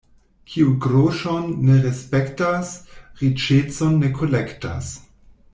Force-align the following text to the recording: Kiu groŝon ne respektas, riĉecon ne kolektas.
Kiu 0.53 0.71
groŝon 0.85 1.43
ne 1.67 1.75
respektas, 1.83 2.73
riĉecon 3.23 4.03
ne 4.03 4.13
kolektas. 4.21 4.93